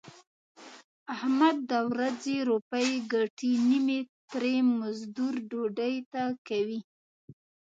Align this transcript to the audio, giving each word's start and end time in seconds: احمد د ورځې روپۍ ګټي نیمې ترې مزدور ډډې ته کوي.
احمد 1.15 1.57
د 1.71 1.73
ورځې 1.89 2.35
روپۍ 2.49 2.89
ګټي 3.13 3.51
نیمې 3.69 3.99
ترې 4.31 4.55
مزدور 4.79 5.33
ډډې 5.49 5.93
ته 6.11 6.23
کوي. 6.47 6.79